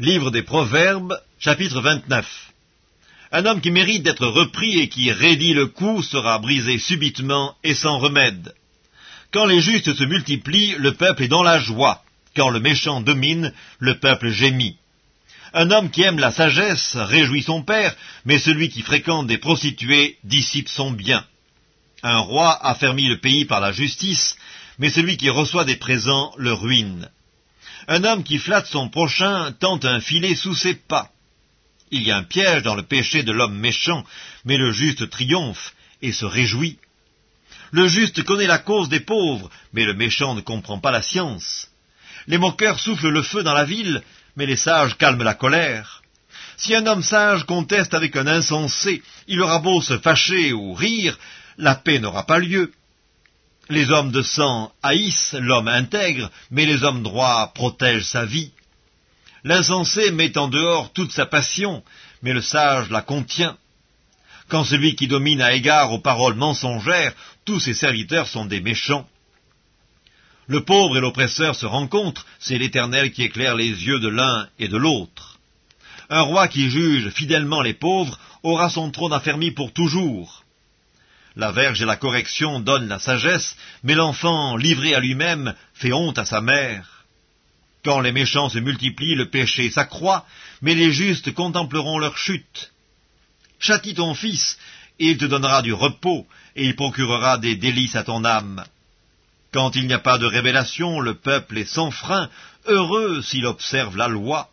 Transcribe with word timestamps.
Livre 0.00 0.30
des 0.30 0.42
Proverbes, 0.42 1.14
chapitre 1.38 1.82
29. 1.82 2.26
Un 3.32 3.44
homme 3.44 3.60
qui 3.60 3.70
mérite 3.70 4.02
d'être 4.02 4.26
repris 4.26 4.80
et 4.80 4.88
qui 4.88 5.12
raidit 5.12 5.52
le 5.52 5.66
coup 5.66 6.02
sera 6.02 6.38
brisé 6.38 6.78
subitement 6.78 7.54
et 7.64 7.74
sans 7.74 7.98
remède. 7.98 8.54
Quand 9.30 9.44
les 9.44 9.60
justes 9.60 9.92
se 9.92 10.04
multiplient, 10.04 10.76
le 10.78 10.94
peuple 10.94 11.24
est 11.24 11.28
dans 11.28 11.42
la 11.42 11.58
joie. 11.58 12.02
Quand 12.34 12.48
le 12.48 12.60
méchant 12.60 13.02
domine, 13.02 13.52
le 13.78 13.98
peuple 13.98 14.30
gémit. 14.30 14.78
Un 15.52 15.70
homme 15.70 15.90
qui 15.90 16.00
aime 16.00 16.18
la 16.18 16.32
sagesse 16.32 16.96
réjouit 16.96 17.42
son 17.42 17.62
père, 17.62 17.94
mais 18.24 18.38
celui 18.38 18.70
qui 18.70 18.80
fréquente 18.80 19.26
des 19.26 19.36
prostituées 19.36 20.16
dissipe 20.24 20.70
son 20.70 20.92
bien. 20.92 21.26
Un 22.02 22.20
roi 22.20 22.58
affermit 22.66 23.06
le 23.06 23.18
pays 23.18 23.44
par 23.44 23.60
la 23.60 23.72
justice, 23.72 24.34
mais 24.78 24.88
celui 24.88 25.18
qui 25.18 25.28
reçoit 25.28 25.66
des 25.66 25.76
présents 25.76 26.32
le 26.38 26.54
ruine. 26.54 27.10
Un 27.88 28.04
homme 28.04 28.24
qui 28.24 28.38
flatte 28.38 28.66
son 28.66 28.88
prochain 28.88 29.52
tente 29.52 29.84
un 29.84 30.00
filet 30.00 30.34
sous 30.34 30.54
ses 30.54 30.74
pas. 30.74 31.10
Il 31.90 32.02
y 32.02 32.10
a 32.10 32.16
un 32.16 32.22
piège 32.22 32.62
dans 32.62 32.74
le 32.74 32.84
péché 32.84 33.22
de 33.22 33.32
l'homme 33.32 33.58
méchant, 33.58 34.04
mais 34.44 34.56
le 34.56 34.72
juste 34.72 35.10
triomphe 35.10 35.74
et 36.02 36.12
se 36.12 36.24
réjouit. 36.24 36.78
Le 37.72 37.88
juste 37.88 38.22
connaît 38.24 38.46
la 38.46 38.58
cause 38.58 38.88
des 38.88 39.00
pauvres, 39.00 39.50
mais 39.72 39.84
le 39.84 39.94
méchant 39.94 40.34
ne 40.34 40.40
comprend 40.40 40.78
pas 40.78 40.90
la 40.90 41.02
science. 41.02 41.68
Les 42.26 42.38
moqueurs 42.38 42.78
soufflent 42.78 43.08
le 43.08 43.22
feu 43.22 43.42
dans 43.42 43.54
la 43.54 43.64
ville, 43.64 44.02
mais 44.36 44.46
les 44.46 44.56
sages 44.56 44.96
calment 44.96 45.22
la 45.22 45.34
colère. 45.34 46.02
Si 46.56 46.74
un 46.74 46.86
homme 46.86 47.02
sage 47.02 47.44
conteste 47.44 47.94
avec 47.94 48.16
un 48.16 48.26
insensé, 48.26 49.02
il 49.26 49.40
aura 49.40 49.60
beau 49.60 49.80
se 49.80 49.98
fâcher 49.98 50.52
ou 50.52 50.74
rire, 50.74 51.18
la 51.56 51.74
paix 51.74 51.98
n'aura 51.98 52.26
pas 52.26 52.38
lieu. 52.38 52.72
Les 53.70 53.88
hommes 53.92 54.10
de 54.10 54.20
sang 54.20 54.72
haïssent 54.82 55.36
l'homme 55.38 55.68
intègre, 55.68 56.28
mais 56.50 56.66
les 56.66 56.82
hommes 56.82 57.04
droits 57.04 57.52
protègent 57.54 58.04
sa 58.04 58.24
vie. 58.24 58.50
L'insensé 59.44 60.10
met 60.10 60.36
en 60.36 60.48
dehors 60.48 60.92
toute 60.92 61.12
sa 61.12 61.24
passion, 61.24 61.84
mais 62.20 62.32
le 62.32 62.40
sage 62.40 62.90
la 62.90 63.00
contient. 63.00 63.56
Quand 64.48 64.64
celui 64.64 64.96
qui 64.96 65.06
domine 65.06 65.40
a 65.40 65.52
égard 65.52 65.92
aux 65.92 66.00
paroles 66.00 66.34
mensongères, 66.34 67.14
tous 67.44 67.60
ses 67.60 67.74
serviteurs 67.74 68.26
sont 68.26 68.44
des 68.44 68.60
méchants. 68.60 69.08
Le 70.48 70.64
pauvre 70.64 70.96
et 70.96 71.00
l'oppresseur 71.00 71.54
se 71.54 71.64
rencontrent, 71.64 72.26
c'est 72.40 72.58
l'Éternel 72.58 73.12
qui 73.12 73.22
éclaire 73.22 73.54
les 73.54 73.68
yeux 73.68 74.00
de 74.00 74.08
l'un 74.08 74.48
et 74.58 74.66
de 74.66 74.76
l'autre. 74.76 75.38
Un 76.08 76.22
roi 76.22 76.48
qui 76.48 76.70
juge 76.70 77.10
fidèlement 77.10 77.62
les 77.62 77.74
pauvres 77.74 78.18
aura 78.42 78.68
son 78.68 78.90
trône 78.90 79.12
affermi 79.12 79.52
pour 79.52 79.72
toujours. 79.72 80.44
La 81.36 81.52
verge 81.52 81.80
et 81.82 81.86
la 81.86 81.96
correction 81.96 82.60
donnent 82.60 82.88
la 82.88 82.98
sagesse, 82.98 83.56
mais 83.82 83.94
l'enfant, 83.94 84.56
livré 84.56 84.94
à 84.94 85.00
lui-même, 85.00 85.54
fait 85.74 85.92
honte 85.92 86.18
à 86.18 86.24
sa 86.24 86.40
mère. 86.40 87.04
Quand 87.84 88.00
les 88.00 88.12
méchants 88.12 88.48
se 88.48 88.58
multiplient, 88.58 89.14
le 89.14 89.30
péché 89.30 89.70
s'accroît, 89.70 90.26
mais 90.60 90.74
les 90.74 90.92
justes 90.92 91.32
contempleront 91.32 91.98
leur 91.98 92.18
chute. 92.18 92.72
Châtie 93.58 93.94
ton 93.94 94.14
fils, 94.14 94.58
et 94.98 95.06
il 95.10 95.18
te 95.18 95.24
donnera 95.24 95.62
du 95.62 95.72
repos, 95.72 96.26
et 96.56 96.66
il 96.66 96.76
procurera 96.76 97.38
des 97.38 97.56
délices 97.56 97.96
à 97.96 98.02
ton 98.02 98.24
âme. 98.24 98.64
Quand 99.52 99.74
il 99.76 99.86
n'y 99.86 99.94
a 99.94 99.98
pas 99.98 100.18
de 100.18 100.26
révélation, 100.26 101.00
le 101.00 101.14
peuple 101.14 101.58
est 101.58 101.64
sans 101.64 101.90
frein, 101.90 102.28
heureux 102.66 103.22
s'il 103.22 103.46
observe 103.46 103.96
la 103.96 104.08
loi. 104.08 104.50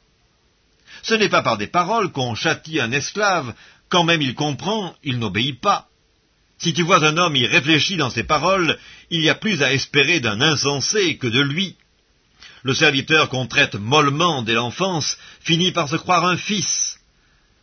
Ce 1.03 1.14
n'est 1.14 1.30
pas 1.30 1.44
par 1.44 1.58
des 1.58 1.67
paroles 1.67 2.11
qu'on 2.11 2.36
châtie 2.36 2.80
un 2.80 2.92
esclave, 2.92 3.53
quand 3.89 4.03
même 4.03 4.22
il 4.22 4.36
comprend, 4.36 4.95
il 5.03 5.20
n'obéit 5.20 5.59
pas. 5.59 5.88
Si 6.58 6.73
tu 6.73 6.83
vois 6.83 7.05
un 7.05 7.17
homme 7.17 7.36
y 7.36 7.45
réfléchir 7.45 7.97
dans 7.97 8.09
ses 8.09 8.23
paroles, 8.23 8.77
il 9.11 9.22
y 9.22 9.30
a 9.30 9.36
plus 9.36 9.61
à 9.61 9.73
espérer 9.73 10.19
d'un 10.19 10.41
insensé 10.41 11.17
que 11.17 11.27
de 11.27 11.41
lui. 11.41 11.75
Le 12.64 12.73
serviteur 12.73 13.30
qu'on 13.30 13.47
traite 13.47 13.75
mollement 13.75 14.41
dès 14.41 14.53
l'enfance 14.53 15.17
finit 15.41 15.72
par 15.72 15.88
se 15.88 15.95
croire 15.95 16.25
un 16.25 16.38
fils. 16.38 16.99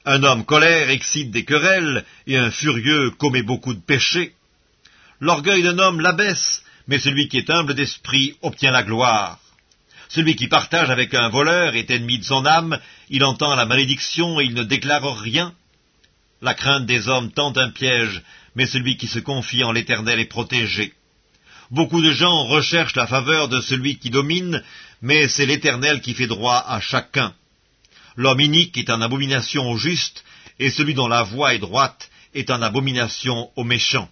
Un 0.04 0.22
homme 0.22 0.44
colère 0.44 0.90
excite 0.90 1.30
des 1.30 1.44
querelles, 1.44 2.04
et 2.26 2.36
un 2.36 2.50
furieux 2.50 3.10
commet 3.12 3.42
beaucoup 3.42 3.74
de 3.74 3.80
péchés. 3.80 4.34
L'orgueil 5.20 5.62
d'un 5.62 5.78
homme 5.78 6.00
l'abaisse, 6.00 6.62
mais 6.86 6.98
celui 6.98 7.28
qui 7.28 7.38
est 7.38 7.50
humble 7.50 7.74
d'esprit 7.74 8.36
obtient 8.42 8.70
la 8.70 8.82
gloire. 8.82 9.38
Celui 10.08 10.36
qui 10.36 10.46
partage 10.46 10.90
avec 10.90 11.14
un 11.14 11.30
voleur 11.30 11.74
est 11.74 11.90
ennemi 11.90 12.18
de 12.18 12.24
son 12.24 12.46
âme, 12.46 12.78
il 13.08 13.24
entend 13.24 13.54
la 13.56 13.66
malédiction 13.66 14.38
et 14.38 14.44
il 14.44 14.54
ne 14.54 14.62
déclare 14.62 15.18
rien. 15.18 15.54
La 16.42 16.54
crainte 16.54 16.86
des 16.86 17.08
hommes 17.08 17.32
tente 17.32 17.56
un 17.56 17.70
piège, 17.70 18.22
mais 18.54 18.66
celui 18.66 18.96
qui 18.96 19.08
se 19.08 19.18
confie 19.18 19.64
en 19.64 19.72
l'Éternel 19.72 20.20
est 20.20 20.26
protégé. 20.26 20.92
Beaucoup 21.70 22.02
de 22.02 22.12
gens 22.12 22.44
recherchent 22.44 22.96
la 22.96 23.06
faveur 23.06 23.48
de 23.48 23.60
celui 23.60 23.98
qui 23.98 24.10
domine, 24.10 24.62
mais 25.02 25.28
c'est 25.28 25.46
l'Éternel 25.46 26.00
qui 26.00 26.14
fait 26.14 26.26
droit 26.26 26.64
à 26.66 26.80
chacun. 26.80 27.34
L'homme 28.16 28.40
inique 28.40 28.76
est 28.78 28.90
en 28.90 29.00
abomination 29.00 29.70
au 29.70 29.76
juste, 29.76 30.24
et 30.58 30.70
celui 30.70 30.94
dont 30.94 31.08
la 31.08 31.22
voix 31.22 31.54
est 31.54 31.58
droite 31.58 32.10
est 32.34 32.50
en 32.50 32.62
abomination 32.62 33.50
aux 33.56 33.64
méchants. 33.64 34.08